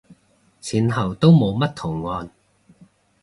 [0.59, 2.31] 前後都冇乜圖案